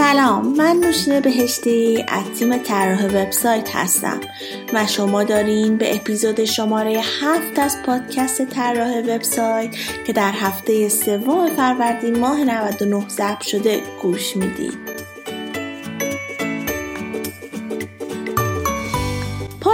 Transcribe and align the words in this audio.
سلام 0.00 0.56
من 0.56 0.76
نوشین 0.76 1.20
بهشتی 1.20 2.04
از 2.08 2.24
تیم 2.38 2.58
طراح 2.58 3.06
وبسایت 3.06 3.76
هستم 3.76 4.20
و 4.72 4.86
شما 4.86 5.24
دارین 5.24 5.76
به 5.76 5.96
اپیزود 5.96 6.44
شماره 6.44 7.02
هفت 7.22 7.58
از 7.58 7.82
پادکست 7.82 8.44
طراح 8.44 8.98
وبسایت 8.98 9.76
که 10.06 10.12
در 10.12 10.32
هفته 10.32 10.88
سوم 10.88 11.50
فروردین 11.50 12.18
ماه 12.18 12.44
99 12.44 13.08
ضبط 13.08 13.42
شده 13.42 13.80
گوش 14.02 14.36
می‌دید. 14.36 14.89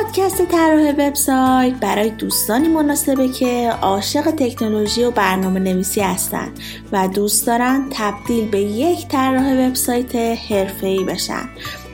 پادکست 0.07 0.45
طراح 0.45 0.91
وبسایت 0.91 1.75
برای 1.75 2.11
دوستانی 2.11 2.69
مناسبه 2.69 3.29
که 3.29 3.71
عاشق 3.83 4.31
تکنولوژی 4.31 5.05
و 5.05 5.11
برنامه 5.11 5.61
نویسی 5.61 6.01
هستن 6.01 6.49
و 6.93 7.09
دوست 7.09 7.47
دارن 7.47 7.87
تبدیل 7.91 8.49
به 8.49 8.61
یک 8.61 9.09
طراح 9.09 9.67
وبسایت 9.67 10.17
حرفه‌ای 10.51 11.05
بشن. 11.05 11.49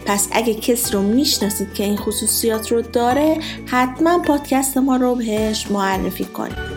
پس 0.07 0.29
اگه 0.33 0.55
کسی 0.55 0.93
رو 0.93 1.03
می‌شناسید 1.03 1.75
که 1.75 1.85
این 1.85 1.97
خصوصیات 1.97 2.73
رو 2.73 2.83
داره 2.83 3.39
حتما 3.67 4.19
پادکست 4.19 4.79
ما 4.79 4.97
رو 4.97 5.15
بهش 5.15 5.71
معرفی 5.71 6.25
کنید. 6.25 6.72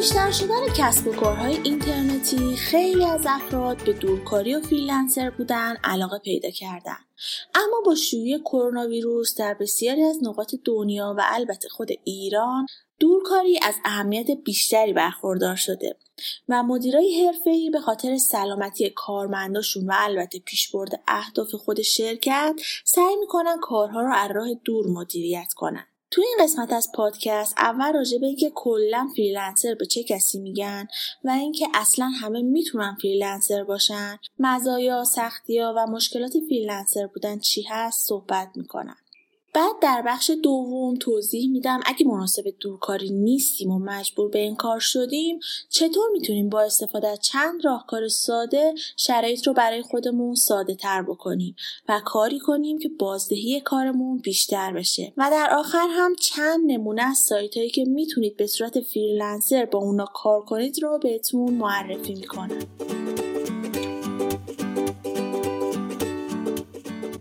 بیشتر 0.00 0.30
شدن 0.30 0.68
کسب 0.76 1.06
و 1.06 1.12
کارهای 1.12 1.56
اینترنتی 1.64 2.56
خیلی 2.56 3.04
از 3.04 3.24
افراد 3.28 3.84
به 3.84 3.92
دورکاری 3.92 4.54
و 4.54 4.60
فریلنسر 4.60 5.30
بودن 5.30 5.76
علاقه 5.84 6.18
پیدا 6.18 6.50
کردن. 6.50 6.96
اما 7.54 7.80
با 7.86 7.94
شیوع 7.94 8.38
کرونا 8.38 8.86
ویروس 8.86 9.34
در 9.38 9.54
بسیاری 9.54 10.02
از 10.02 10.18
نقاط 10.22 10.54
دنیا 10.64 11.14
و 11.18 11.22
البته 11.24 11.68
خود 11.68 11.88
ایران 12.04 12.66
دورکاری 12.98 13.60
از 13.62 13.74
اهمیت 13.84 14.30
بیشتری 14.30 14.92
برخوردار 14.92 15.56
شده 15.56 15.96
و 16.48 16.62
مدیرای 16.62 17.26
حرفه‌ای 17.26 17.70
به 17.70 17.80
خاطر 17.80 18.18
سلامتی 18.18 18.90
کارمنداشون 18.90 19.86
و 19.86 19.92
البته 19.96 20.38
پیشبرد 20.38 21.02
اهداف 21.08 21.54
خود 21.54 21.82
شرکت 21.82 22.60
سعی 22.84 23.16
می‌کنن 23.20 23.56
کارها 23.62 24.00
رو 24.00 24.14
از 24.14 24.30
راه 24.30 24.48
دور 24.64 24.86
مدیریت 24.86 25.52
کنن. 25.56 25.86
تو 26.10 26.22
این 26.22 26.36
قسمت 26.40 26.72
از 26.72 26.88
پادکست 26.94 27.54
اول 27.58 27.92
راجع 27.92 28.18
به 28.18 28.26
اینکه 28.26 28.52
کلا 28.54 29.08
فریلنسر 29.16 29.74
به 29.74 29.86
چه 29.86 30.02
کسی 30.02 30.40
میگن 30.40 30.88
و 31.24 31.30
اینکه 31.30 31.66
اصلا 31.74 32.08
همه 32.08 32.42
می‌تونن 32.42 32.96
فریلنسر 33.02 33.64
باشن 33.64 34.18
مزایا 34.38 35.04
سختیا 35.04 35.74
و 35.76 35.86
مشکلات 35.86 36.32
فریلنسر 36.48 37.06
بودن 37.06 37.38
چی 37.38 37.62
هست 37.62 38.08
صحبت 38.08 38.48
می‌کنن. 38.54 38.96
بعد 39.52 39.72
در 39.82 40.02
بخش 40.06 40.30
دوم 40.42 40.96
توضیح 40.96 41.50
میدم 41.50 41.80
اگه 41.86 42.06
مناسب 42.06 42.42
دورکاری 42.60 43.10
نیستیم 43.10 43.70
و 43.70 43.78
مجبور 43.78 44.30
به 44.30 44.38
این 44.38 44.56
کار 44.56 44.78
شدیم 44.80 45.40
چطور 45.68 46.10
می‌تونیم 46.12 46.48
با 46.48 46.60
استفاده 46.60 47.08
از 47.08 47.20
چند 47.20 47.64
راهکار 47.64 48.08
ساده 48.08 48.74
شرایط 48.96 49.46
رو 49.46 49.52
برای 49.52 49.82
خودمون 49.82 50.34
ساده 50.34 50.74
تر 50.74 51.02
بکنیم 51.02 51.56
و 51.88 52.00
کاری 52.04 52.38
کنیم 52.38 52.78
که 52.78 52.88
بازدهی 52.88 53.60
کارمون 53.60 54.18
بیشتر 54.18 54.72
بشه؟ 54.72 55.12
و 55.16 55.28
در 55.30 55.50
آخر 55.58 55.86
هم 55.90 56.14
چند 56.14 56.60
نمونه 56.66 57.02
از 57.02 57.16
سایت 57.16 57.56
هایی 57.56 57.70
که 57.70 57.84
می‌تونید 57.84 58.36
به 58.36 58.46
صورت 58.46 58.80
فریلنسر 58.80 59.64
با 59.64 59.78
اونا 59.78 60.04
کار 60.14 60.44
کنید 60.44 60.82
رو 60.82 60.98
بهتون 60.98 61.54
معرفی 61.54 62.14
می‌کنم. 62.14 62.58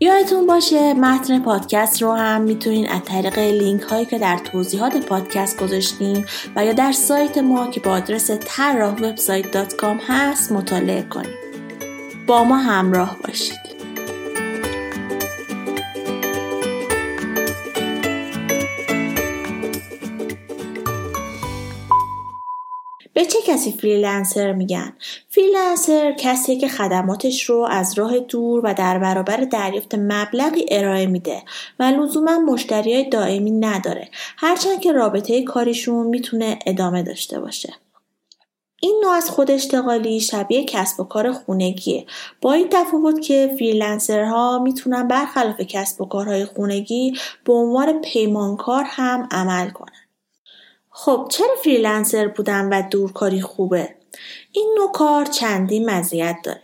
یادتون 0.02 0.48
باشه 0.48 0.94
متن 0.94 1.40
پادکست 1.40 2.02
رو 2.02 2.12
هم 2.12 2.42
می‌تونین 2.42 2.90
از 2.90 3.02
طریق 3.04 3.40
لینک 3.40 3.82
هایی 3.82 4.06
که 4.06 4.20
در 4.20 4.38
توضیحات 4.38 4.98
پادکست 4.98 5.60
گذاشتیم 5.60 6.26
و 6.56 6.66
یا 6.66 6.74
در 6.74 6.92
سایت 6.92 7.38
ما 7.38 7.68
که 7.68 7.80
با 7.80 7.92
آدرس 7.92 8.32
طراح 8.32 8.96
هست 10.08 10.52
مطالعه 10.52 11.02
کنید. 11.02 11.40
با 12.28 12.44
ما 12.44 12.58
همراه 12.58 13.18
باشید. 13.28 13.69
به 23.20 23.26
چه 23.26 23.40
کسی 23.46 23.72
فریلنسر 23.72 24.54
میگن؟ 24.54 24.94
فریلنسر 25.30 26.12
کسی 26.12 26.58
که 26.58 26.68
خدماتش 26.68 27.44
رو 27.44 27.68
از 27.72 27.98
راه 27.98 28.20
دور 28.20 28.62
و 28.64 28.74
در 28.74 29.00
برابر 29.00 29.38
دریافت 29.38 29.96
مبلغی 29.96 30.66
ارائه 30.72 31.06
میده 31.06 31.44
و 31.80 31.84
لزوما 31.84 32.40
مشتری 32.40 32.94
های 32.94 33.10
دائمی 33.10 33.52
نداره 33.52 34.10
هرچند 34.38 34.80
که 34.80 34.92
رابطه 34.92 35.44
کاریشون 35.44 36.08
می‌تونه 36.08 36.60
ادامه 36.66 37.04
داشته 37.04 37.40
باشه. 37.40 37.74
این 38.82 39.02
نوع 39.04 39.12
از 39.12 39.30
خود 39.30 39.52
اشتغالی 39.52 40.20
شبیه 40.20 40.66
کسب 40.66 41.00
و 41.00 41.04
کار 41.04 41.32
خونگیه 41.32 42.06
با 42.42 42.54
این 42.54 42.68
تفاوت 42.72 43.22
که 43.22 43.56
فریلنسرها 43.60 44.60
می‌تونن 44.60 45.08
برخلاف 45.08 45.62
کسب 45.62 46.02
و 46.02 46.06
کارهای 46.06 46.46
خونگی 46.46 47.14
به 47.46 47.54
عنوان 47.54 48.02
پیمانکار 48.02 48.84
هم 48.88 49.28
عمل 49.32 49.70
کنن. 49.70 49.99
خب 51.02 51.28
چرا 51.32 51.56
فریلنسر 51.64 52.28
بودن 52.28 52.70
و 52.70 52.82
دورکاری 52.92 53.42
خوبه؟ 53.42 53.90
این 54.52 54.76
نوع 54.78 54.92
کار 54.92 55.26
چندین 55.26 55.90
مزیت 55.90 56.36
داره. 56.44 56.62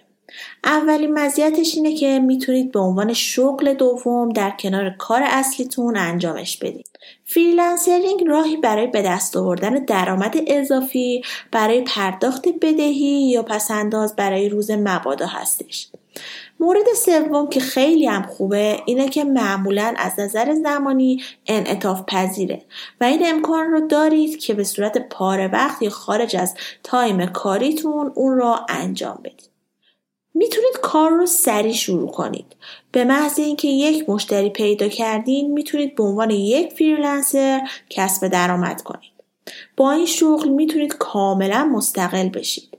اولین 0.64 1.14
مزیتش 1.14 1.76
اینه 1.76 1.96
که 1.96 2.20
می‌تونید 2.20 2.72
به 2.72 2.80
عنوان 2.80 3.14
شغل 3.14 3.74
دوم 3.74 4.30
در 4.30 4.54
کنار 4.60 4.90
کار 4.90 5.22
اصلیتون 5.26 5.98
انجامش 5.98 6.58
بدید. 6.58 6.90
freelancing 7.26 8.24
راهی 8.28 8.58
برای 8.58 8.88
به 8.88 9.02
دست 9.02 9.38
آوردن 9.38 9.86
درآمد 9.86 10.36
اضافی 10.48 11.22
برای 11.52 11.82
پرداخت 11.82 12.48
بدهی 12.62 13.30
یا 13.30 13.44
پس‌انداز 13.44 14.16
برای 14.16 14.50
روز 14.50 14.72
مبادا 14.72 15.28
هستش. 15.28 15.88
مورد 16.60 16.94
سوم 17.06 17.50
که 17.50 17.60
خیلی 17.60 18.06
هم 18.06 18.24
خوبه 18.24 18.80
اینه 18.86 19.10
که 19.10 19.24
معمولا 19.24 19.94
از 19.98 20.20
نظر 20.20 20.54
زمانی 20.54 21.24
انعطاف 21.48 22.04
پذیره 22.08 22.62
و 23.02 23.04
این 23.04 23.22
امکان 23.26 23.66
رو 23.66 23.88
دارید 23.88 24.40
که 24.40 24.54
به 24.54 24.64
صورت 24.64 25.10
پاره 25.10 25.48
وقت 25.48 25.82
یا 25.82 25.90
خارج 25.90 26.36
از 26.36 26.56
time 26.84 27.26
کاریتون 27.26 28.12
اون 28.16 28.38
را 28.38 28.66
انجام 28.70 29.20
بدید. 29.24 29.50
می‌تونید 30.34 30.78
کار 30.82 31.12
رو 31.12 31.26
سریع 31.26 31.74
شروع 31.74 32.12
کنید. 32.12 32.56
به 32.92 33.04
محض 33.04 33.40
اینکه 33.40 33.68
یک 33.68 34.10
مشتری 34.10 34.50
پیدا 34.50 34.88
کردین 34.88 35.54
می‌تونید 35.54 35.96
به 35.96 36.04
عنوان 36.04 36.30
یک 36.30 36.74
فریلنسر 36.74 37.62
کسب 37.90 38.28
درآمد 38.28 38.82
کنید. 38.82 39.12
با 39.78 39.92
این 39.92 40.06
شغل 40.06 40.50
می‌تونید 40.50 40.94
کاملا 40.94 41.66
مستقل 41.66 42.30
بشید. 42.30 42.75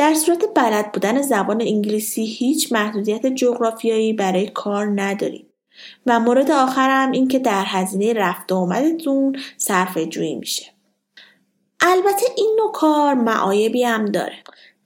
در 0.00 0.14
صورت 0.14 0.44
بلد 0.54 0.92
بودن 0.92 1.22
زبان 1.22 1.60
انگلیسی 1.60 2.24
هیچ 2.24 2.72
محدودیت 2.72 3.26
جغرافیایی 3.26 4.12
برای 4.12 4.48
کار 4.48 4.86
ندارید. 5.02 5.46
و 6.06 6.20
مورد 6.20 6.50
آخرم 6.50 7.10
این 7.10 7.28
که 7.28 7.38
در 7.38 7.64
هزینه 7.66 8.12
رفت 8.12 8.52
و 8.52 8.54
آمدتون 8.54 9.36
صرف 9.56 9.98
جویی 9.98 10.34
میشه. 10.34 10.66
البته 11.80 12.26
این 12.36 12.56
نوع 12.58 12.72
کار 12.72 13.14
معایبی 13.14 13.84
هم 13.84 14.04
داره. 14.04 14.36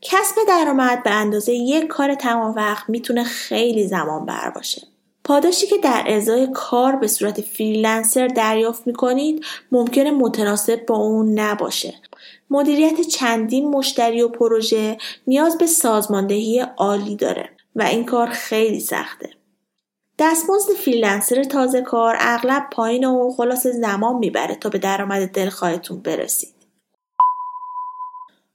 کسب 0.01 0.37
درآمد 0.49 1.03
به 1.03 1.11
اندازه 1.11 1.53
یک 1.53 1.87
کار 1.87 2.15
تمام 2.15 2.55
وقت 2.55 2.91
می‌تونه 2.91 3.25
خیلی 3.25 3.87
زمان 3.87 4.27
بر 4.27 4.51
باشه. 4.51 4.83
پاداشی 5.25 5.67
که 5.67 5.79
در 5.79 6.05
ازای 6.07 6.49
کار 6.55 6.97
به 6.97 7.07
صورت 7.07 7.41
فریلنسر 7.41 8.29
دریافت 8.29 8.87
می‌کنید 8.87 9.45
ممکنه 9.73 10.11
متناسب 10.11 10.87
با 10.87 10.97
اون 10.97 11.39
نباشه. 11.39 11.95
مدیریت 12.51 13.01
چندین 13.01 13.69
مشتری 13.69 14.23
و 14.23 14.29
پروژه 14.29 14.99
نیاز 15.27 15.59
به 15.59 15.67
سازماندهی 15.67 16.67
عالی 16.77 17.17
داره 17.17 17.51
و 17.77 17.83
این 17.83 18.05
کار 18.05 18.27
خیلی 18.27 18.81
سخته. 18.81 19.31
دستمزد 20.19 20.73
فریلنسر 20.73 21.45
تازه 21.45 21.83
کار 21.83 22.17
اغلب 22.21 22.71
پایین 22.73 23.05
و 23.05 23.31
خلاص 23.37 23.67
زمان 23.67 24.17
می‌بره 24.17 24.55
تا 24.55 24.69
به 24.69 24.79
درآمد 24.79 25.29
دلخواهتون 25.29 26.01
برسید. 26.01 26.55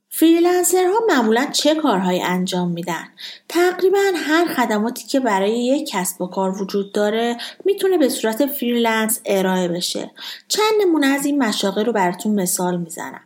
فریلنسرها 0.09 0.99
معمولا 1.07 1.45
چه 1.45 1.75
کارهایی 1.75 2.21
انجام 2.21 2.71
میدن؟ 2.71 3.07
تقریبا 3.49 3.99
هر 4.15 4.45
خدماتی 4.45 5.07
که 5.07 5.19
برای 5.19 5.65
یک 5.65 5.89
کسب 5.91 6.21
و 6.21 6.27
کار 6.27 6.61
وجود 6.61 6.91
داره 6.91 7.37
می‌تونه 7.65 7.97
به 7.97 8.09
صورت 8.09 8.45
freelance 8.45 9.21
ارائه 9.25 9.67
بشه. 9.67 10.11
چند 10.47 10.73
نمونه 10.81 11.07
از 11.07 11.25
این 11.25 11.43
مشاغل 11.43 11.85
رو 11.85 11.93
براتون 11.93 12.41
مثال 12.41 12.77
می‌زنم. 12.77 13.21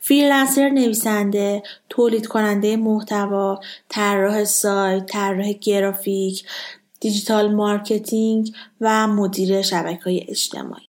فریلنسر 0.00 0.68
نویسنده، 0.68 1.62
تولید 1.88 2.26
کننده 2.26 2.76
محتوا، 2.76 3.60
طراح 3.88 4.44
سایت، 4.44 5.06
طراح 5.06 5.52
گرافیک، 5.52 6.44
digital 7.00 7.54
marketing 7.54 8.52
و 8.80 9.06
مدیر 9.06 9.62
شبکه 9.62 10.04
های 10.04 10.26
اجتماعی. 10.28 10.86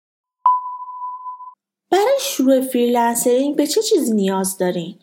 برای 1.90 2.18
شروع 2.20 2.60
freelancing 2.60 3.56
به 3.56 3.66
چه 3.66 3.82
چیزی 3.82 4.14
نیاز 4.14 4.58
دارین؟ 4.58 4.98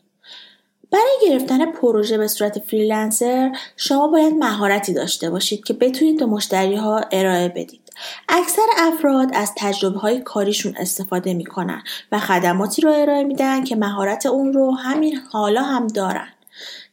برای 0.92 1.18
گرفتن 1.22 1.72
پروژه 1.72 2.18
به 2.18 2.28
صورت 2.28 2.60
فریلنسر 2.60 3.58
شما 3.76 4.08
باید 4.08 4.34
مهارتی 4.34 4.94
داشته 4.94 5.30
باشید 5.30 5.64
که 5.64 5.74
بتونید 5.74 6.20
به 6.20 6.26
مشتری 6.26 6.76
ها 6.76 7.02
ارائه 7.12 7.50
بدید. 7.50 7.87
اکثر 8.30 8.66
افراد 8.78 9.30
از 9.34 9.52
تجربه 9.58 10.00
های 10.00 10.22
کاریشون 10.22 10.76
استفاده 10.78 11.34
می‌کنن 11.34 11.84
و 12.12 12.20
خدماتی 12.20 12.82
رو 12.82 12.92
ارائه 12.92 13.24
میدن 13.24 13.64
که 13.64 13.76
مهارت 13.76 14.26
اون 14.26 14.54
رو 14.54 14.72
همین 14.76 15.16
حالا 15.32 15.64
هم 15.64 15.88
دارن. 15.88 16.28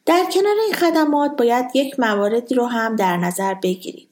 در 0.05 0.23
کنار 0.33 0.55
این 0.65 0.73
خدمات 0.73 1.31
باید 1.37 1.65
یک 1.73 1.99
مواردی 1.99 2.55
رو 2.55 2.65
هم 2.65 2.95
در 2.95 3.17
نظر 3.17 3.53
بگیرید. 3.53 4.09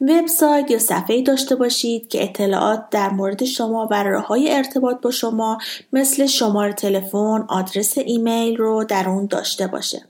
وبسایت 0.00 0.70
یا 0.70 0.78
صفحه 0.78 1.22
داشته 1.22 1.56
باشید 1.56 2.08
که 2.08 2.22
اطلاعات 2.24 2.90
در 2.90 3.10
مورد 3.10 3.44
شما 3.44 3.88
و 3.90 4.02
راه 4.02 4.26
های 4.26 4.52
ارتباط 4.56 5.00
با 5.00 5.10
شما 5.10 5.58
مثل 5.92 6.26
شماره 6.26 6.72
تلفن، 6.72 7.44
آدرس 7.48 7.98
ایمیل 7.98 8.56
رو 8.56 8.84
در 8.84 9.08
اون 9.08 9.26
داشته 9.26 9.66
باشه. 9.66 10.02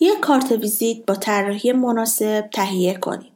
یک 0.00 0.20
کارت 0.20 0.52
ویزیت 0.52 1.06
با 1.06 1.14
طراحی 1.14 1.72
مناسب 1.72 2.48
تهیه 2.52 2.94
کنید. 2.94 3.33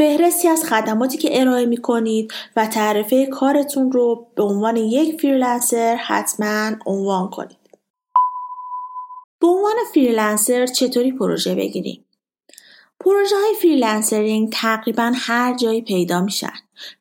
فهرستی 0.00 0.48
از 0.48 0.64
خدماتی 0.64 1.18
که 1.18 1.40
ارائه 1.40 1.66
می 1.66 1.76
کنید 1.76 2.32
و 2.56 2.66
تعرفه 2.66 3.26
کارتون 3.26 3.92
رو 3.92 4.26
به 4.34 4.42
عنوان 4.42 4.76
یک 4.76 5.20
فریلنسر 5.20 5.96
حتما 5.96 6.70
عنوان 6.86 7.30
کنید. 7.30 7.58
به 9.40 9.46
عنوان 9.46 9.74
فریلنسر 9.94 10.66
چطوری 10.66 11.12
پروژه 11.12 11.54
بگیریم؟ 11.54 12.04
پروژه 13.00 13.36
های 13.36 13.54
freelancing 13.62 14.52
تقریبا 14.52 15.12
هر 15.14 15.56
جایی 15.56 15.82
پیدا 15.82 16.20
میشن. 16.20 16.52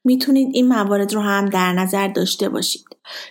می‌تونید 0.03 0.49
این 0.53 0.67
موارد 0.67 1.13
رو 1.13 1.21
هم 1.21 1.49
در 1.49 1.73
نظر 1.73 2.07
داشته 2.07 2.49
باشید. 2.49 2.85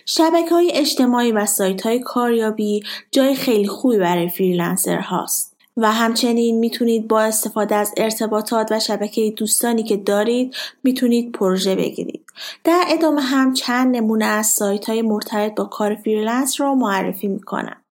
شبکه 0.05 0.49
های 0.49 0.71
اجتماعی 0.73 1.31
و 1.31 1.45
سایت 1.45 1.81
های 1.81 1.99
کاریابی 1.99 2.83
جای 3.11 3.35
خیلی 3.35 3.67
خوبی 3.67 3.97
برای 3.97 4.29
فریلنسر 4.29 4.99
هاست. 4.99 5.58
و 5.77 5.91
همچنین 5.91 6.59
می‌تونید 6.59 7.07
با 7.07 7.21
استفاده 7.21 7.75
از 7.75 7.93
ارتباطات 7.97 8.71
و 8.71 8.79
شبکه 8.79 9.33
دوستانی 9.37 9.83
که 9.83 9.97
دارید 9.97 10.55
می‌تونید 10.83 11.31
پروژه 11.31 11.75
بگیرید. 11.75 12.25
در 12.63 12.83
ادامه 12.87 13.21
هم 13.21 13.53
چند 13.53 13.95
نمونه 13.95 14.25
از 14.25 14.47
سایت 14.47 14.89
های 14.89 15.01
مرتبط 15.01 15.55
با 15.55 15.63
کار 15.65 15.95
freelance 15.95 16.61
رو 16.61 16.75
معرفی 16.75 17.27
می‌کنم. 17.27 17.81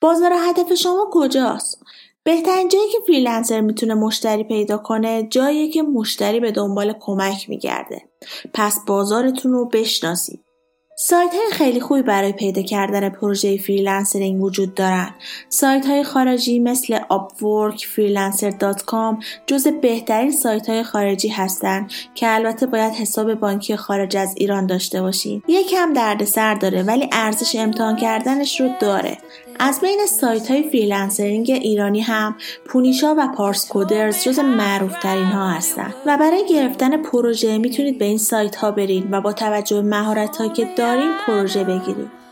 بازار 0.00 0.32
هدف 0.48 0.74
شما 0.74 1.08
کجاست؟ 1.12 1.82
بهترین 2.24 2.68
جایی 2.68 2.88
که 2.88 2.98
فریلنسر 3.06 3.60
می‌تونه 3.60 3.94
مشتری 3.94 4.44
پیدا 4.44 4.78
کنه 4.78 5.28
جایی 5.30 5.70
که 5.70 5.82
مشتری 5.82 6.40
به 6.40 6.52
دنبال 6.52 6.94
کمک 7.00 7.50
میگرده. 7.50 8.02
پس 8.54 8.78
بازارتون 8.86 9.52
رو 9.52 9.68
بشناسید. 9.68 10.43
سایت 10.96 11.30
های 11.34 11.52
خیلی 11.52 11.80
خوبی 11.80 12.02
برای 12.02 12.32
پیدا 12.32 12.62
کردن 12.62 13.08
پروژه 13.08 13.56
freelancing 13.56 14.42
وجود 14.42 14.74
دارن. 14.74 15.10
سایت 15.48 15.86
های 15.86 16.04
خارجی 16.04 16.58
مثل 16.58 16.98
Upwork, 16.98 17.78
Freelancer.com 17.78 19.24
جز 19.46 19.68
بهترین 19.68 20.30
سایت 20.30 20.68
های 20.68 20.82
خارجی 20.82 21.28
هستند 21.28 21.90
که 22.14 22.34
البته 22.34 22.66
باید 22.66 22.92
حساب 22.92 23.34
بانکی 23.34 23.76
خارج 23.76 24.16
از 24.16 24.34
ایران 24.36 24.66
داشته 24.66 25.02
باشید. 25.02 25.42
یکم 25.48 25.92
دردسر 25.92 26.54
داره 26.54 26.82
ولی 26.82 27.08
ارزش 27.12 27.56
امتحان 27.56 27.96
کردنش 27.96 28.60
رو 28.60 28.68
داره. 28.80 29.18
از 29.58 29.80
بین 29.80 30.06
سایت 30.06 30.50
های 30.50 30.62
فریلنسرینگ 30.62 31.50
ایرانی 31.50 32.00
هم 32.00 32.36
پونیشا 32.66 33.14
و 33.18 33.28
پارس 33.36 33.68
کودرز 33.68 34.22
جز 34.22 34.38
معروف 34.38 34.98
ترین 35.02 35.24
ها 35.24 35.48
هستن 35.48 35.94
و 36.06 36.16
برای 36.16 36.46
گرفتن 36.48 37.02
پروژه 37.02 37.58
می‌تونید 37.58 37.98
به 37.98 38.04
این 38.04 38.18
سایت 38.18 38.56
ها 38.56 38.70
برید 38.70 39.08
و 39.10 39.20
با 39.20 39.32
توجه 39.32 39.76
به 39.76 39.88
مهارت 39.88 40.54
که 40.54 40.68
دارین 40.76 41.12
پروژه 41.26 41.64
بگیرید. 41.64 42.24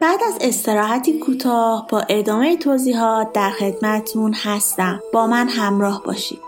بعد 0.00 0.20
از 0.28 0.38
استراحتی 0.40 1.18
کوتاه 1.18 1.86
با 1.90 2.00
ادامه 2.08 2.56
توضیحات 2.56 3.32
در 3.32 3.50
خدمتون 3.50 4.34
هستم. 4.34 5.00
با 5.12 5.26
من 5.26 5.48
همراه 5.48 6.02
باشید. 6.04 6.40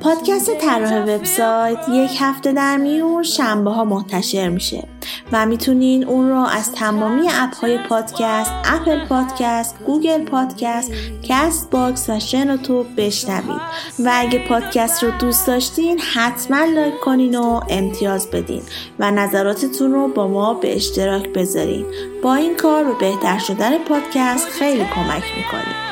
پادکست 0.00 0.50
طراح 0.58 1.02
وبسایت 1.02 1.88
یک 1.88 2.10
هفته 2.20 2.52
در 2.52 2.76
میون 2.76 3.22
شنبه 3.22 3.70
ها 3.70 3.84
منتشر 3.84 4.48
میشه 4.48 4.88
و 5.32 5.46
می‌تونین 5.46 6.04
اون 6.04 6.28
رو 6.28 6.36
از 6.36 6.72
تمامی 6.72 7.28
اپ 7.30 7.54
های 7.54 7.78
پادکست 7.88 8.52
اپل 8.64 9.06
پادکست 9.06 9.78
گوگل 9.86 10.24
پادکست 10.24 10.92
کست 11.22 11.70
باکس 11.70 12.10
و 12.10 12.20
شنوتو 12.20 12.84
بشنوید 12.96 13.60
و 13.98 14.10
اگه 14.14 14.48
پادکست 14.48 15.04
رو 15.04 15.10
دوست 15.10 15.46
داشتین 15.46 15.98
حتما 15.98 16.64
لایک 16.64 17.00
کنین 17.00 17.34
و 17.34 17.60
امتیاز 17.68 18.30
بدین 18.30 18.62
و 18.98 19.10
نظراتتون 19.10 19.92
رو 19.92 20.08
با 20.08 20.28
ما 20.28 20.54
به 20.54 20.76
اشتراک 20.76 21.28
بذارین. 21.28 21.86
با 22.22 22.34
این 22.34 22.56
کار 22.56 22.84
به 22.84 22.92
بهتر 22.92 23.38
شدن 23.38 23.78
پادکست 23.78 24.48
خیلی 24.48 24.84
کمک 24.84 25.24
می‌کنید 25.36 25.89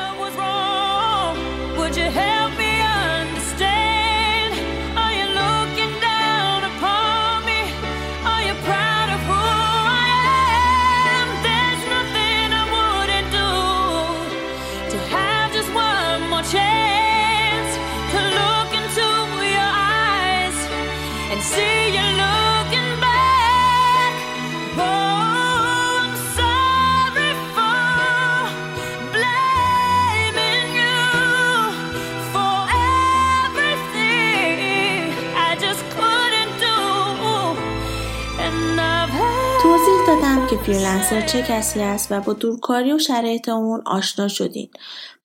فریلنسر 40.89 41.21
چه 41.21 41.41
کسی 41.41 41.81
است 41.81 42.11
و 42.11 42.21
با 42.21 42.33
دورکاری 42.33 42.93
و 42.93 42.99
شرایط 42.99 43.49
اون 43.49 43.81
آشنا 43.85 44.27
شدین. 44.27 44.69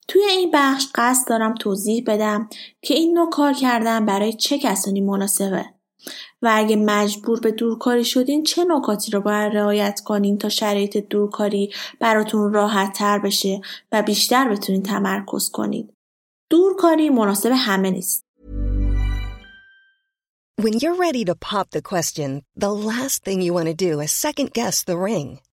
توی 0.09 0.23
این 0.23 0.51
بخش 0.55 0.87
قصد 0.95 1.29
دارم 1.29 1.55
توضیح 1.55 2.05
بدم 2.07 2.49
که 2.83 2.95
این 2.95 3.19
نوع 3.19 3.31
کار 3.31 3.53
کردن 3.53 4.07
برای 4.07 4.33
چه 4.33 4.59
کسانی 4.59 5.01
مناسبه 5.01 5.65
و 6.43 6.51
اگه 6.55 6.77
مجبور 6.77 7.41
به 7.41 7.51
دورکاری 7.51 8.05
شدین 8.05 8.43
چه 8.43 8.65
نکاتی 8.65 9.11
رو 9.11 9.21
باید 9.21 9.57
رعایت 9.57 10.01
کنین 10.01 10.39
تا 10.39 10.49
شرایط 10.49 10.97
دورکاری 10.97 11.73
براتون 12.01 12.53
راحت 12.53 12.93
تر 12.93 13.19
بشه 13.19 13.61
و 13.93 14.03
بیشتر 14.03 14.49
بتونین 14.49 14.83
تمرکز 14.83 15.51
کنید. 15.51 15.95
دورکاری 16.51 17.11
مناسب 17.11 17.53
همه 17.55 17.91
نیست. 17.91 18.25
When 20.63 20.75
you're 20.81 21.01
ready 21.07 21.25
to 21.25 21.35
pop 21.35 21.67
the 21.71 21.83
question, 21.93 22.31
the 22.65 22.73
last 22.91 23.17
thing 23.25 23.39
you 23.43 23.53
want 23.55 23.69
to 23.73 23.75
do 23.89 23.93
is 24.05 24.13
second 24.13 24.49
guess 24.59 24.85
the 24.85 24.97
ring. 24.97 25.41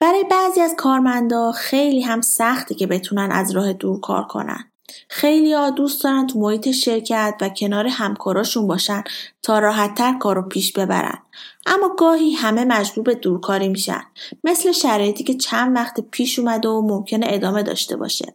برای 0.00 0.24
بعضی 0.30 0.60
از 0.60 0.74
کارمندا 0.76 1.52
خیلی 1.52 2.00
هم 2.00 2.20
سخته 2.20 2.74
که 2.74 2.86
بتونن 2.86 3.32
از 3.32 3.50
راه 3.50 3.72
دور 3.72 4.00
کار 4.00 4.24
کنن. 4.24 4.70
خیلی 5.08 5.52
ها 5.52 5.70
دوست 5.70 6.04
دارن 6.04 6.26
تو 6.26 6.38
محیط 6.38 6.70
شرکت 6.70 7.34
و 7.40 7.48
کنار 7.48 7.86
همکاراشون 7.86 8.66
باشن 8.66 9.04
تا 9.42 9.58
راحتتر 9.58 10.18
کار 10.18 10.36
رو 10.36 10.42
پیش 10.42 10.72
ببرن. 10.72 11.18
اما 11.66 11.94
گاهی 11.98 12.32
همه 12.32 12.64
مجبور 12.64 13.04
به 13.04 13.14
دورکاری 13.14 13.68
میشن. 13.68 14.02
مثل 14.44 14.72
شرایطی 14.72 15.24
که 15.24 15.34
چند 15.34 15.76
وقت 15.76 16.00
پیش 16.00 16.38
اومده 16.38 16.68
و 16.68 16.82
ممکنه 16.82 17.26
ادامه 17.28 17.62
داشته 17.62 17.96
باشه. 17.96 18.34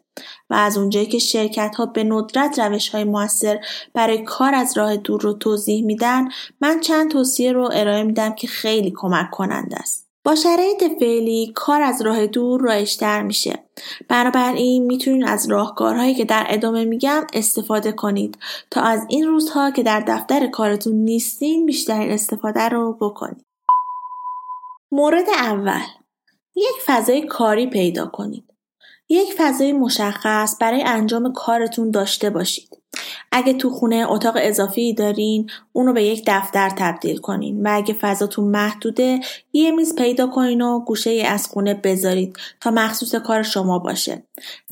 و 0.49 0.53
از 0.53 0.77
اونجایی 0.77 1.05
که 1.05 1.19
شرکت 1.19 1.75
ها 1.75 1.85
به 1.85 2.03
ندرت 2.03 2.59
روش 2.59 2.89
های 2.89 3.03
موثر 3.03 3.59
برای 3.93 4.23
کار 4.23 4.55
از 4.55 4.77
راه 4.77 4.97
دور 4.97 5.21
رو 5.21 5.33
توضیح 5.33 5.85
میدن 5.85 6.27
من 6.61 6.79
چند 6.79 7.11
توصیه 7.11 7.51
رو 7.51 7.69
ارائه 7.73 8.03
میدم 8.03 8.35
که 8.35 8.47
خیلی 8.47 8.93
کمک 8.95 9.31
کننده 9.31 9.75
است. 9.75 10.04
با 10.25 10.35
شرایط 10.35 10.83
فعلی 10.99 11.51
کار 11.55 11.81
از 11.81 12.01
راه 12.01 12.27
دور 12.27 12.61
رایشتر 12.61 13.21
میشه. 13.21 13.63
بنابراین 14.07 14.85
می‌تونید 14.85 15.27
از 15.27 15.49
راهکارهایی 15.49 16.15
که 16.15 16.25
در 16.25 16.45
ادامه 16.49 16.85
میگم 16.85 17.27
استفاده 17.33 17.91
کنید 17.91 18.37
تا 18.71 18.81
از 18.81 19.05
این 19.09 19.27
روزها 19.27 19.71
که 19.71 19.83
در 19.83 19.99
دفتر 19.99 20.47
کارتون 20.47 20.95
نیستین 20.95 21.65
بیشترین 21.65 22.11
استفاده 22.11 22.69
رو 22.69 22.93
بکنید. 22.93 23.45
مورد 24.91 25.29
اول 25.29 25.85
یک 26.55 26.75
فضای 26.85 27.27
کاری 27.27 27.67
پیدا 27.67 28.05
کنید. 28.05 28.53
یک 29.09 29.33
فضای 29.37 29.73
مشخص 29.73 30.55
برای 30.61 30.83
انجام 30.83 31.33
کارتون 31.33 31.91
داشته 31.91 32.29
باشید. 32.29 32.69
اگه 33.37 33.53
تو 33.53 33.69
خونه 33.69 34.05
اتاق 34.09 34.33
اضافی 34.37 34.93
دارین 34.93 35.49
اونو 35.73 35.93
به 35.93 36.03
یک 36.03 36.23
دفتر 36.27 36.69
تبدیل 36.69 37.17
کنین 37.17 37.67
و 37.67 37.69
اگه 37.73 37.93
فضاتون 37.93 38.47
محدوده 38.47 39.19
یه 39.53 39.71
میز 39.71 39.95
پیدا 39.95 40.27
کنین 40.27 40.61
و 40.61 40.79
گوشه 40.79 41.23
از 41.27 41.47
خونه 41.47 41.73
بذارید 41.73 42.37
تا 42.61 42.71
مخصوص 42.71 43.15
کار 43.15 43.43
شما 43.43 43.79
باشه. 43.79 44.23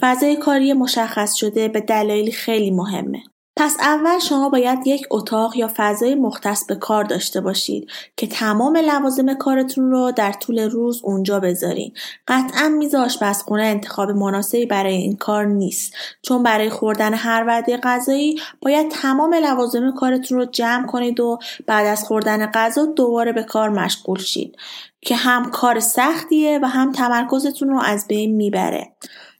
فضای 0.01 0.35
کاری 0.35 0.73
مشخص 0.73 1.33
شده 1.33 1.67
به 1.67 1.81
دلایلی 1.81 2.31
خیلی 2.31 2.71
مهمه. 2.71 3.23
پس 3.55 3.75
اول 3.79 4.19
شما 4.19 4.49
باید 4.49 4.87
یک 4.87 5.07
اتاق 5.11 5.55
یا 5.55 5.71
فضای 5.75 6.15
مختص 6.15 6.65
به 6.65 6.75
کار 6.75 7.03
داشته 7.03 7.41
باشید 7.41 7.89
که 8.17 8.27
تمام 8.27 8.77
لوازم 8.77 9.33
کارتون 9.33 9.91
رو 9.91 10.11
در 10.11 10.31
طول 10.31 10.59
روز 10.59 11.01
اونجا 11.03 11.39
بذارین. 11.39 11.93
قطعا 12.27 12.69
میز 12.69 12.95
آشپزخونه 12.95 13.63
انتخاب 13.63 14.09
مناسبی 14.11 14.65
برای 14.65 14.95
این 14.95 15.15
کار 15.15 15.45
نیست 15.45 15.93
چون 16.21 16.43
برای 16.43 16.69
خوردن 16.69 17.13
هر 17.13 17.43
وعده 17.47 17.77
غذایی 17.77 18.39
باید 18.61 18.91
تمام 18.91 19.33
لوازم 19.33 19.91
کارتون 19.91 20.37
رو 20.37 20.45
جمع 20.45 20.87
کنید 20.87 21.19
و 21.19 21.39
بعد 21.67 21.85
از 21.85 22.03
خوردن 22.03 22.45
غذا 22.45 22.85
دوباره 22.85 23.31
به 23.31 23.43
کار 23.43 23.69
مشغول 23.69 24.19
شید 24.19 24.57
که 25.01 25.15
هم 25.15 25.51
کار 25.51 25.79
سختیه 25.79 26.59
و 26.63 26.65
هم 26.65 26.91
تمرکزتون 26.91 27.69
رو 27.69 27.79
از 27.79 28.07
بین 28.07 28.35
می‌بره. 28.35 28.91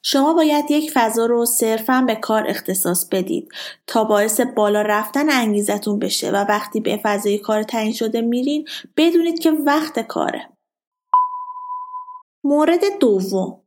شما 0.06 0.34
باید 0.34 0.72
یک 0.72 0.92
فضا 0.92 1.26
رو 1.26 1.46
صرفا 1.46 2.04
به 2.08 2.16
کار 2.16 2.48
اختصاص 2.48 3.10
بدید 3.12 3.50
تا 3.88 4.04
باعث 4.04 4.42
بالا 4.42 4.82
رفتن 4.82 5.30
انگیزتون 5.30 6.00
بشه 6.00 6.32
و 6.32 6.36
وقتی 6.36 6.80
به 6.80 7.00
فضای 7.04 7.38
کار 7.38 7.64
تعیین 7.64 7.94
شده 7.94 8.22
میرین 8.22 8.68
بدونید 8.98 9.40
که 9.40 9.52
وقت 9.52 10.00
کاره. 10.00 10.50
مورد 12.44 12.82
دوم 13.00 13.63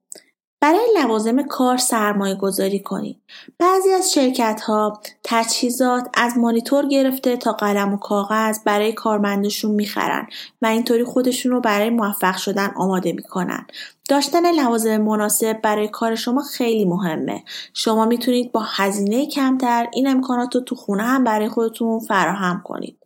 برای 0.67 0.87
لوازم 1.03 1.43
کار 1.43 1.77
سرمایه 1.77 2.35
گذاری 2.35 2.81
کنید. 2.81 3.21
بعضی 3.59 3.91
از 3.91 4.13
شرکت 4.13 4.61
ها 4.61 5.01
تجهیزات 5.25 6.09
از 6.15 6.39
مانیتور 6.39 6.87
گرفته 6.87 7.37
تا 7.37 7.53
قلم 7.53 7.95
و 7.95 7.97
کاغذ 7.97 8.59
برای 8.65 8.93
کارمندشون 8.93 9.71
می‌خرن 9.71 10.27
و 10.63 10.67
اینطوری 10.67 11.05
خودشون 11.05 11.53
رو 11.53 11.61
برای 11.61 11.91
موفق 11.91 12.37
شدن 12.37 12.73
آماده 12.77 13.13
می‌کنن. 13.13 13.67
داشتن 14.09 14.55
لوازم 14.55 14.97
مناسب 14.97 15.61
برای 15.63 15.89
کار 15.89 16.15
شما 16.15 16.43
خیلی 16.43 16.85
مهمه. 16.85 17.45
شما 17.75 18.05
می‌تونید 18.05 18.53
با 18.53 18.61
هزینه 18.67 19.27
کمتر 19.27 19.87
این 19.93 20.09
امکانات 20.09 20.55
رو 20.55 20.61
تو 20.61 20.75
خونه 20.75 21.03
هم 21.03 21.25
برای 21.25 21.49
خودتون 21.49 22.01
فراهم 22.01 22.63
کنید. 22.65 23.06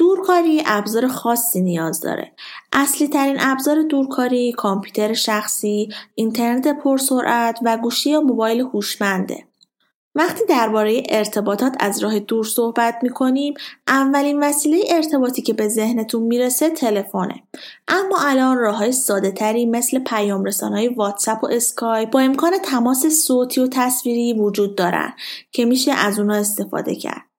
دورکاری 0.00 0.62
ابزار 0.66 1.08
خاصی 1.08 1.60
نیاز 1.60 2.00
داره. 2.00 2.32
اصلی 2.72 3.08
ترین 3.08 3.36
ابزار 3.40 3.82
دورکاری 3.82 4.52
کامپیوتر 4.52 5.12
شخصی، 5.12 5.88
اینترنت 6.14 6.68
پرسرعت 6.68 7.58
و 7.62 7.76
گوشی 7.76 8.10
یا 8.10 8.20
موبایل 8.20 8.60
هوشمنده. 8.60 9.44
وقتی 10.14 10.44
درباره 10.48 11.02
ارتباطات 11.08 11.76
از 11.80 12.02
راه 12.02 12.18
دور 12.18 12.44
صحبت 12.44 12.98
می 13.02 13.10
کنیم 13.10 13.54
اولین 13.88 14.42
وسیله 14.42 14.78
ارتباطی 14.90 15.42
که 15.42 15.52
به 15.52 15.68
ذهنتون 15.68 16.22
می‌رسه 16.22 16.70
تلفنه 16.70 17.42
اما 17.88 18.18
الان 18.20 18.58
راه 18.58 18.76
های 18.76 18.92
ساده 18.92 19.30
تری 19.30 19.66
مثل 19.66 19.98
پیام 19.98 20.44
رسان 20.44 20.72
های 20.72 20.88
واتساپ 20.88 21.44
و 21.44 21.46
اسکایپ 21.46 22.10
با 22.10 22.20
امکان 22.20 22.52
تماس 22.64 23.06
صوتی 23.06 23.60
و 23.60 23.68
تصویری 23.72 24.32
وجود 24.32 24.76
دارن 24.76 25.12
که 25.52 25.64
میشه 25.64 25.92
از 25.92 26.18
اونها 26.18 26.36
استفاده 26.36 26.94
کرد 26.94 27.29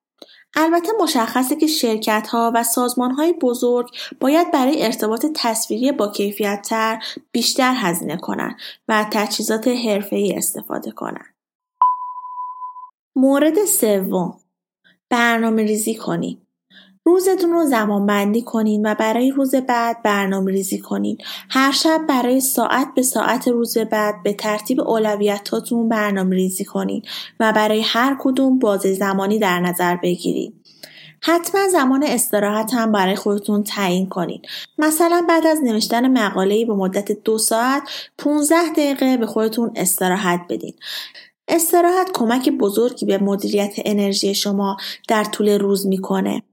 البته 0.56 0.88
مشخصه 1.02 1.56
که 1.56 1.68
شرکت 1.68 2.28
ها 2.28 2.52
و 2.56 2.64
سازمان 2.64 3.12
های 3.12 3.34
بزرگ 3.34 3.90
باید 4.20 4.52
برای 4.52 4.86
ارتباط 4.86 5.26
تصویری 5.36 5.92
با 5.92 6.08
کیفیت 6.08 6.62
تر 6.70 7.04
بیشتر 7.32 7.74
هزینه 7.78 8.18
کنند 8.18 8.56
و 8.88 9.06
تجهیزات 9.12 9.68
حرفه‌ای 9.68 10.34
استفاده 10.34 10.92
کنند. 10.92 11.36
مورد 13.16 13.66
سوم 13.66 14.40
برنامه 15.10 15.64
ریزی 15.64 15.96
کنید. 15.96 16.48
روزتون 17.12 17.52
رو 17.52 17.66
زمان 17.66 18.06
بندی 18.06 18.42
کنین 18.42 18.86
و 18.86 18.96
برای 18.96 19.32
روز 19.32 19.56
بعد 19.56 20.04
برنامه 20.04 20.52
ریزی 20.52 20.80
کنین. 20.80 21.18
هر 21.50 21.72
شب 21.72 22.02
برای 22.10 22.42
ساعت 22.42 22.88
به 22.96 23.02
ساعت 23.02 23.48
روز 23.48 23.78
بعد 23.78 24.24
به 24.24 24.34
ترتیب 24.34 24.82
اولویتاتون 24.82 25.90
برنامه 25.90 26.36
ریزی 26.36 26.66
کنین 26.66 27.02
و 27.40 27.54
برای 27.54 27.82
هر 27.82 28.18
کدوم 28.20 28.60
بازه 28.60 28.94
زمانی 28.94 29.40
در 29.40 29.60
نظر 29.60 29.96
بگیرید. 29.96 30.54
حتما 31.24 31.68
زمان 31.68 32.04
استراحت 32.04 32.74
هم 32.74 32.92
برای 32.92 33.16
خودتون 33.16 33.64
تعیین 33.64 34.10
کنین. 34.10 34.42
مثلا 34.78 35.26
بعد 35.30 35.48
از 35.48 35.60
نوشتن 35.64 36.08
مقاله‌ای 36.08 36.66
به 36.66 36.74
مدت 36.74 37.12
دو 37.12 37.38
ساعت 37.38 37.84
15 38.18 38.70
دقیقه 38.72 39.18
به 39.18 39.26
خودتون 39.26 39.72
استراحت 39.76 40.42
بدین. 40.50 40.74
استراحت 41.48 42.12
کمک 42.14 42.50
بزرگی 42.50 43.06
به 43.06 43.18
مدیریت 43.18 43.74
انرژی 43.86 44.36
شما 44.36 44.78
در 45.08 45.24
طول 45.24 45.50
روز 45.50 45.88
می‌کنه. 45.88 46.44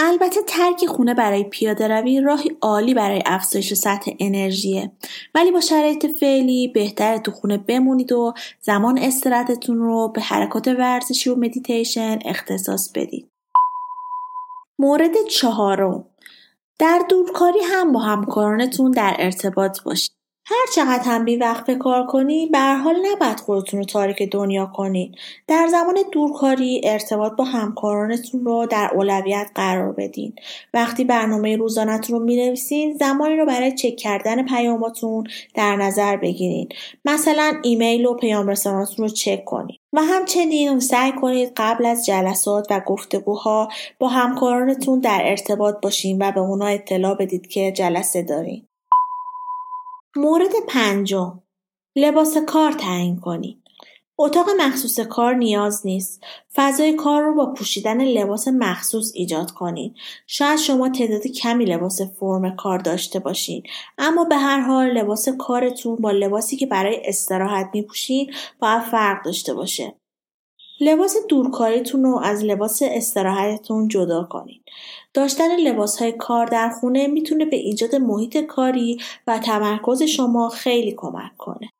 البته 0.00 0.40
ترک 0.46 0.86
خونه 0.86 1.14
برای 1.14 1.44
پیاده 1.44 1.88
روی 1.88 2.20
راهی 2.20 2.56
عالی 2.60 2.94
برای 2.94 3.22
افزایش 3.26 3.74
سطح 3.74 4.10
انرژیه 4.20 4.92
ولی 5.34 5.50
با 5.50 5.60
شرایط 5.60 6.06
فعلی 6.06 6.68
بهتره 6.68 7.18
تو 7.18 7.30
خونه 7.30 7.58
بمونید 7.58 8.12
و 8.12 8.34
زمان 8.60 8.98
استراحتتون 8.98 9.78
رو 9.78 10.08
به 10.08 10.20
حرکات 10.20 10.68
ورزشی 10.68 11.30
و 11.30 11.34
مدیتیشن 11.34 12.18
اختصاص 12.24 12.92
بدید. 12.94 13.28
مورد 14.78 15.26
چهارم 15.30 16.04
در 16.78 17.02
دورکاری 17.08 17.60
هم 17.60 17.92
با 17.92 18.00
همکارانتون 18.00 18.90
در 18.90 19.16
ارتباط 19.18 19.82
باشید. 19.82 20.17
هر 20.50 20.66
چقدر 20.74 21.02
هم 21.04 21.24
بی 21.24 21.36
وقت 21.36 21.70
کار 21.70 22.06
کنی 22.06 22.46
به 22.46 22.58
حال 22.58 22.96
نباید 23.06 23.40
خودتون 23.40 23.80
رو 23.80 23.86
تاریک 23.86 24.22
دنیا 24.22 24.66
کنید 24.66 25.14
در 25.46 25.68
زمان 25.70 25.98
دورکاری 26.12 26.80
ارتباط 26.84 27.32
با 27.32 27.44
همکارانتون 27.44 28.44
رو 28.44 28.66
در 28.66 28.90
اولویت 28.94 29.50
قرار 29.54 29.92
بدین. 29.92 30.32
وقتی 30.74 31.04
برنامه 31.04 31.56
روزانهتون 31.56 32.18
رو 32.18 32.24
می‌نویسین 32.24 32.96
زمانی 32.98 33.36
رو 33.36 33.46
برای 33.46 33.72
چک 33.74 33.96
کردن 33.96 34.46
پیاماتون 34.46 35.24
در 35.54 35.76
نظر 35.76 36.16
بگیرید. 36.16 36.74
مثلا 37.04 37.52
ایمیل 37.62 38.06
و 38.06 38.14
پیام 38.14 38.48
رساناتون 38.48 39.08
رو 39.08 39.14
چک 39.14 39.44
کنید 39.44 39.80
و 39.92 40.00
همچنین 40.02 40.80
سعی 40.80 41.12
کنید 41.12 41.52
قبل 41.56 41.86
از 41.86 42.06
جلسات 42.06 42.66
و 42.70 42.80
گفتگوها 42.80 43.68
با 43.98 44.08
همکارانتون 44.08 45.00
در 45.00 45.20
ارتباط 45.24 45.74
باشین 45.82 46.22
و 46.22 46.32
به 46.32 46.40
اونا 46.40 46.66
اطلاع 46.66 47.14
بدید 47.14 47.46
که 47.46 47.72
جلسه 47.72 48.22
دارین. 48.22 48.67
مورد 50.16 50.52
پنجم 50.68 51.42
لباس 51.96 52.36
کار 52.36 52.72
تعیین 52.72 53.20
کنید. 53.20 53.62
اتاق 54.18 54.46
مخصوص 54.58 55.00
کار 55.00 55.34
نیاز 55.34 55.86
نیست. 55.86 56.20
فضای 56.54 56.92
کار 56.92 57.22
رو 57.22 57.34
با 57.34 57.52
پوشیدن 57.52 58.04
لباس 58.04 58.48
مخصوص 58.48 59.12
ایجاد 59.14 59.50
کنید. 59.50 59.94
شاید 60.26 60.58
شما 60.58 60.88
تعداد 60.88 61.26
کمی 61.26 61.64
لباس 61.64 62.00
فرم 62.02 62.56
کار 62.56 62.78
داشته 62.78 63.18
باشید 63.18 63.64
اما 63.98 64.24
به 64.24 64.36
هر 64.36 64.60
حال 64.60 64.86
لباس 64.98 65.28
کارتون 65.28 65.96
با 65.96 66.10
لباسی 66.10 66.56
که 66.56 66.66
برای 66.66 67.02
استراحت 67.04 67.70
میپوشید 67.74 68.30
باید 68.60 68.82
فرق 68.82 69.24
داشته 69.24 69.54
باشه. 69.54 69.94
لباس 70.80 71.16
دورکاریتون 71.28 72.04
رو 72.04 72.18
از 72.18 72.44
لباس 72.44 72.82
استراحتتون 72.82 73.88
جدا 73.88 74.24
کنید. 74.30 74.62
داشتن 75.14 75.56
لباس 75.56 75.98
های 75.98 76.12
کار 76.12 76.46
در 76.46 76.68
خونه 76.68 77.06
می‌تونه 77.06 77.44
به 77.44 77.56
ایجاد 77.56 77.94
محیط 77.94 78.36
کاری 78.36 79.00
و 79.26 79.38
تمرکز 79.38 80.02
شما 80.02 80.48
خیلی 80.48 80.94
کمک 80.96 81.36
کنه. 81.38 81.70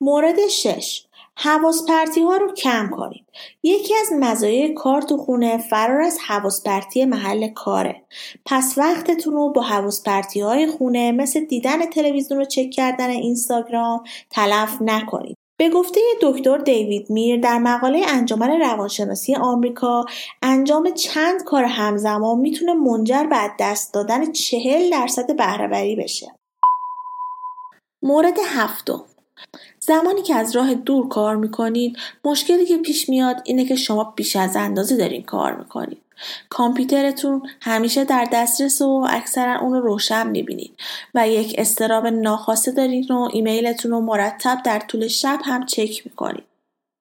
مورد 0.00 0.48
6 0.48 1.06
حواس 1.38 1.86
پرتی 1.88 2.22
ها 2.22 2.36
رو 2.36 2.52
کم 2.52 2.90
کنید. 2.96 3.24
یکی 3.62 3.94
از 3.94 4.06
مزایای 4.20 4.74
کار 4.74 5.02
تو 5.02 5.16
خونه 5.16 5.58
فرار 5.58 6.00
از 6.00 6.18
حواس 6.26 6.62
پرتی 6.62 7.04
محل 7.04 7.48
کاره. 7.48 8.02
پس 8.46 8.74
وقتتون 8.76 9.34
رو 9.34 9.52
با 9.52 9.62
حواس 9.62 10.02
پرتی 10.02 10.40
های 10.40 10.66
خونه 10.66 11.12
مثل 11.12 11.44
دیدن 11.44 11.90
تلویزیون 11.90 12.40
رو 12.40 12.46
چک 12.46 12.70
کردن 12.70 13.10
اینستاگرام 13.10 14.04
تلف 14.30 14.76
نکنید. 14.80 15.35
به 15.58 15.70
گفته 15.70 16.00
دکتر 16.22 16.58
دیوید 16.58 17.10
میر 17.10 17.40
در 17.40 17.58
مقاله 17.58 18.02
انجمن 18.08 18.50
روانشناسی 18.50 19.34
آمریکا 19.34 20.04
انجام 20.42 20.90
چند 20.90 21.44
کار 21.44 21.64
همزمان 21.64 22.38
می‌تونه 22.38 22.74
منجر 22.74 23.24
به 23.24 23.36
دست 23.60 23.94
دادن 23.94 24.32
چهل 24.32 24.90
درصد 24.90 25.36
بهرهوری 25.36 25.96
بشه. 25.96 26.34
مورد 28.02 28.38
هفتم 28.46 29.04
زمانی 29.78 30.22
که 30.22 30.34
از 30.34 30.56
راه 30.56 30.74
دور 30.74 31.08
کار 31.08 31.36
می‌کنید 31.36 31.96
مشکلی 32.24 32.66
که 32.66 32.76
پیش 32.78 33.08
میاد 33.08 33.42
اینه 33.44 33.64
که 33.64 33.76
شما 33.76 34.12
بیش 34.16 34.36
از 34.36 34.56
اندازه 34.56 34.96
دارین 34.96 35.22
کار 35.22 35.56
می‌کنید. 35.56 36.05
کامپیوترتون 36.48 37.42
همیشه 37.60 38.04
در 38.04 38.28
دسترس 38.32 38.82
و 38.82 39.06
اکثرا 39.10 39.60
اون 39.60 39.72
رو 39.72 39.80
روشن 39.80 40.26
می‌بینید 40.26 40.78
و 41.14 41.28
یک 41.28 41.54
استراب 41.58 42.06
ناخواسته 42.06 42.72
دارید 42.72 43.10
و 43.10 43.28
ایمیلتون 43.32 43.90
رو 43.90 44.00
مرتب 44.00 44.62
در 44.64 44.78
طول 44.78 45.08
شب 45.08 45.38
هم 45.44 45.66
چک 45.66 46.06
می‌کنید. 46.06 46.44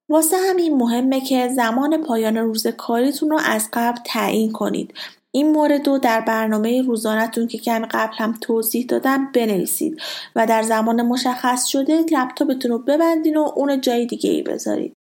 واسه 0.09 0.37
همین 0.49 0.77
مهمه 0.77 1.21
که 1.21 1.47
زمان 1.47 2.03
پایان 2.03 2.37
روز 2.37 2.67
کاریتون 2.67 3.29
رو 3.29 3.39
از 3.45 3.69
قبل 3.73 3.99
تعیین 4.05 4.51
کنید. 4.51 4.93
این 5.31 5.51
مورد 5.51 5.87
رو 5.87 5.97
در 5.97 6.21
برنامه 6.21 6.81
روزانهتون 6.81 7.47
که 7.47 7.57
کمی 7.57 7.85
قبل 7.85 8.13
هم 8.17 8.37
توضیح 8.41 8.85
دادم 8.85 9.31
بنویسید 9.31 10.01
و 10.35 10.47
در 10.47 10.63
زمان 10.63 11.01
مشخص 11.01 11.65
شده 11.65 12.05
لپتاپتون 12.11 12.71
رو 12.71 12.79
ببندین 12.79 13.37
و 13.37 13.51
اون 13.55 13.81
جای 13.81 14.05
دیگه 14.05 14.29
ای 14.29 14.41
بذارید. 14.41 14.93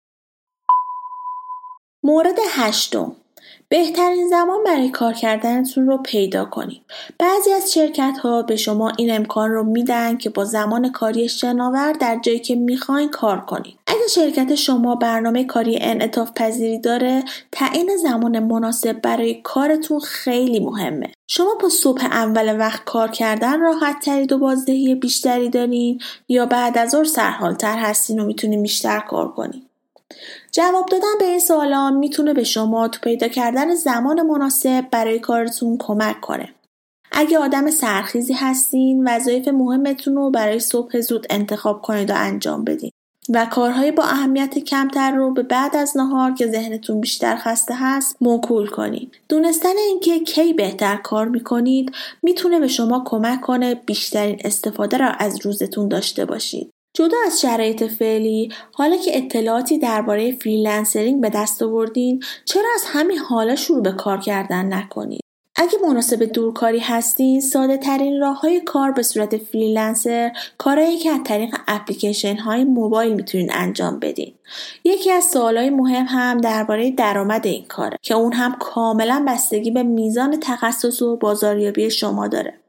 مورد 2.02 2.36
هشتم 2.50 3.16
بهترین 3.72 4.28
زمان 4.28 4.64
برای 4.64 4.88
کار 4.88 5.12
کردنتون 5.12 5.86
رو 5.86 5.98
پیدا 5.98 6.44
کنید. 6.44 6.82
بعضی 7.18 7.52
از 7.52 7.72
شرکت 7.72 8.18
ها 8.22 8.42
به 8.42 8.56
شما 8.56 8.92
این 8.98 9.14
امکان 9.14 9.50
رو 9.50 9.62
میدن 9.62 10.16
که 10.16 10.30
با 10.30 10.44
زمان 10.44 10.92
کاری 10.92 11.28
شناور 11.28 11.92
در 11.92 12.18
جایی 12.22 12.38
که 12.38 12.54
می‌خواین 12.54 13.10
کار 13.10 13.40
کنید. 13.40 13.78
اگه 13.86 14.08
شرکت 14.10 14.54
شما 14.54 14.94
برنامه 14.94 15.44
کاری 15.44 15.78
انعطاف 15.80 16.30
پذیری 16.34 16.78
داره، 16.78 17.24
تعیین 17.52 17.96
زمان 17.96 18.38
مناسب 18.38 19.00
برای 19.00 19.40
کارتون 19.42 20.00
خیلی 20.00 20.60
مهمه. 20.60 21.12
شما 21.28 21.54
با 21.62 21.68
صبح 21.68 22.04
اول 22.04 22.58
وقت 22.58 22.84
کار 22.84 23.10
کردن 23.10 23.60
راحت 23.60 24.00
ترید 24.00 24.32
و 24.32 24.38
بازدهی 24.38 24.94
بیشتری 24.94 25.48
دارین 25.48 26.00
یا 26.28 26.46
بعد 26.46 26.78
از 26.78 26.90
ظهر 26.90 27.04
سرحالتر 27.04 27.78
هستین 27.78 28.20
و 28.20 28.24
می‌تونین 28.24 28.62
بیشتر 28.62 29.00
کار 29.00 29.32
کنید. 29.32 29.62
جواب 30.54 30.88
دادن 30.88 31.18
به 31.18 31.24
این 31.24 31.38
سوالا 31.38 31.90
می‌تونه 31.90 32.34
به 32.34 32.44
شما 32.44 32.88
تو 32.88 33.00
پیدا 33.02 33.28
کردن 33.28 33.74
زمان 33.74 34.22
مناسب 34.22 34.90
برای 34.90 35.18
کارتون 35.18 35.76
کمک 35.78 36.20
کنه. 36.20 36.54
اگه 37.12 37.38
آدم 37.38 37.70
سرخیزی 37.70 38.32
هستین 38.32 39.08
وظایف 39.08 39.48
مهمتون 39.48 40.16
رو 40.16 40.30
برای 40.30 40.58
صبح 40.58 41.00
زود 41.00 41.26
انتخاب 41.30 41.82
کنید 41.82 42.10
و 42.10 42.14
انجام 42.16 42.64
بدین 42.64 42.90
و 43.28 43.46
کارهای 43.46 43.92
با 43.92 44.02
اهمیت 44.02 44.58
کمتر 44.58 45.10
رو 45.10 45.32
به 45.32 45.42
بعد 45.42 45.76
از 45.76 45.96
نهار 45.96 46.32
که 46.32 46.46
ذهنتون 46.46 47.00
بیشتر 47.00 47.36
خسته 47.36 47.74
هست 47.76 48.16
موکول 48.20 48.66
کنید. 48.66 49.18
دونستن 49.28 49.76
اینکه 49.88 50.20
کی 50.20 50.52
بهتر 50.52 50.96
کار 50.96 51.28
می‌کنید 51.28 51.92
می‌تونه 52.22 52.60
به 52.60 52.68
شما 52.68 53.02
کمک 53.06 53.40
کنه 53.40 53.74
بیشترین 53.74 54.40
استفاده 54.44 54.96
را 54.96 55.08
از 55.08 55.46
روزتون 55.46 55.88
داشته 55.88 56.24
باشید. 56.24 56.70
جدا 56.94 57.16
از 57.26 57.40
شرایط 57.40 57.84
فعلی 57.84 58.52
حالا 58.72 58.96
که 58.96 59.16
اطلاعاتی 59.16 59.78
درباره 59.78 60.32
فریلنسرینگ 60.32 61.20
به 61.20 61.30
دست 61.30 61.62
آوردین 61.62 62.22
چرا 62.44 62.68
از 62.74 62.82
همین 62.86 63.18
حالا 63.18 63.56
شروع 63.56 63.82
به 63.82 63.92
کار 63.92 64.18
کردن 64.18 64.72
نکنید 64.72 65.22
اگه 65.56 65.78
مناسب 65.88 66.24
دورکاری 66.24 66.78
هستین 66.78 67.40
ساده 67.40 67.76
ترین 67.76 68.20
راه 68.20 68.40
های 68.40 68.60
کار 68.60 68.92
به 68.92 69.02
صورت 69.02 69.36
فریلنسر 69.36 70.32
کارهایی 70.58 70.98
که 70.98 71.10
از 71.10 71.20
طریق 71.24 71.56
اپلیکیشن 71.68 72.36
های 72.36 72.64
موبایل 72.64 73.14
می‌تونین 73.14 73.50
انجام 73.52 73.98
بدین. 73.98 74.34
یکی 74.84 75.10
از 75.10 75.24
سوالهای 75.24 75.70
مهم 75.70 76.06
هم 76.08 76.38
درباره 76.38 76.90
درآمد 76.90 77.46
این 77.46 77.64
کاره 77.64 77.98
که 78.02 78.14
اون 78.14 78.32
هم 78.32 78.56
کاملا 78.60 79.24
بستگی 79.28 79.70
به 79.70 79.82
میزان 79.82 80.40
تخصص 80.40 81.02
و 81.02 81.16
بازاریابی 81.16 81.90
شما 81.90 82.28
داره. 82.28 82.61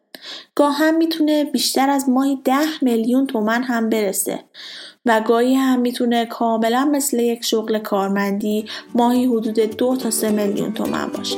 گاه 0.55 0.75
هم 0.77 0.97
می‌تونه 0.97 1.43
بیشتر 1.43 1.89
از 1.89 2.09
ماهی 2.09 2.39
ده 2.45 2.83
میلیون 2.83 3.27
تومن 3.27 3.63
هم 3.63 3.89
برسه 3.89 4.39
و 5.05 5.21
گاهی 5.27 5.55
هم 5.55 5.79
می‌تونه 5.79 6.25
کاملا 6.25 6.85
مثل 6.85 7.19
یک 7.19 7.43
شغل 7.43 7.79
کارمندی 7.79 8.65
ماهی 8.95 9.25
حدود 9.25 9.59
دو 9.59 9.95
تا 9.95 10.11
سه 10.11 10.31
میلیون 10.31 10.73
تومن 10.73 11.07
باشه. 11.07 11.37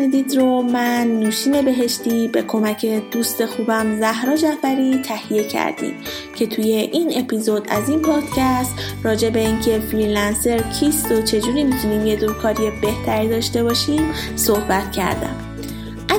شنیدید 0.00 0.36
رو 0.36 0.62
من 0.62 1.20
نوشین 1.20 1.62
بهشتی 1.62 2.28
به 2.28 2.42
کمک 2.42 2.86
دوست 3.10 3.46
خوبم 3.46 4.00
زهرا 4.00 4.36
جعفری 4.36 5.02
تهیه 5.02 5.44
کردیم 5.48 5.94
که 6.36 6.46
توی 6.46 6.72
این 6.72 7.12
اپیزود 7.16 7.66
از 7.68 7.88
این 7.88 7.98
پادکست 7.98 8.74
راجع 9.02 9.30
به 9.30 9.40
اینکه 9.40 9.78
فریلنسر 9.78 10.58
کیست 10.58 11.12
و 11.12 11.22
چجوری 11.22 11.64
می‌تونیم 11.64 12.06
یه 12.06 12.16
دورکاری 12.16 12.70
بهتری 12.82 13.28
داشته 13.28 13.62
باشیم 13.62 14.12
صحبت 14.36 14.92
کردم. 14.92 15.49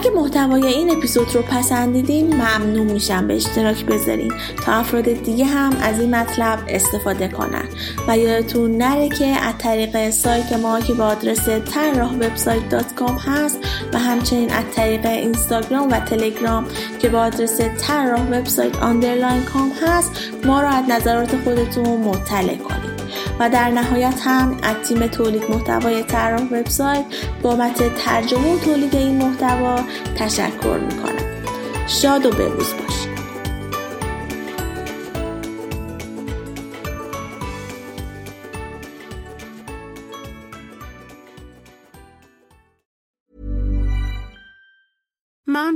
اگه 0.02 0.12
محتوای 0.12 0.66
این 0.66 0.92
اپیزود 0.92 1.36
رو 1.36 1.42
پسندیدین 1.42 2.36
ممنون 2.36 2.92
میشم. 2.92 3.28
به 3.28 3.36
اشتراک 3.36 3.86
بذارین. 3.86 4.34
تا 4.66 4.72
افراد 4.72 5.04
دیگه 5.04 5.46
هم 5.46 5.74
از 5.82 6.00
این 6.00 6.16
مطلب 6.16 6.60
استفاده 6.68 7.28
کنن. 7.28 7.66
و 8.08 8.18
یادتون 8.18 8.78
نره 8.78 9.10
که 9.10 9.26
از 9.26 9.54
طریق 9.58 10.10
سایت 10.10 10.54
ما 10.54 10.80
که 10.80 10.94
با 10.94 11.06
آدرس 11.06 11.50
طراح 11.50 12.14
وبسایت 12.14 12.70
dot 12.70 12.94
com 12.96 13.16
هست 13.16 13.60
و 13.94 14.00
همچنین 14.00 14.52
از 14.52 14.64
طریق 14.76 15.06
اینستاگرام 15.06 15.92
و 15.92 16.00
تلگرام 16.00 16.66
که 17.00 17.10
با 17.10 17.20
آدرس 17.20 17.62
طراح 17.62 18.22
وبسایت 18.22 18.84
underline 18.84 19.44
com 19.44 19.72
هست 19.88 20.12
ما 20.46 20.62
رو 20.62 20.68
از 20.68 20.84
نظرات 20.90 21.44
خودتون 21.44 22.00
مطلع 22.00 22.56
کنید. 22.56 22.91
و 23.42 23.50
در 23.50 23.70
نهایت 23.70 24.20
هم 24.24 24.58
از 24.64 24.76
تیم 24.88 25.08
تولید 25.08 25.44
محتوای 25.50 26.04
طراح 26.04 26.42
وبسایت 26.42 27.06
بابت 27.42 27.96
ترجمه 27.96 28.56
و 28.56 28.60
تولید 28.60 28.96
این 28.96 29.18
محتوا 29.18 29.80
تشکر 30.16 30.80
می‌کنم. 30.90 31.26
شاد 31.88 32.26
و 32.26 32.30
بروز 32.30 32.74
باشید 32.74 33.01